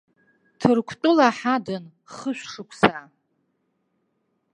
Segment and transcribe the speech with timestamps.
[0.59, 2.99] Ҭырқәтәыла ҳадын хышә шықәса.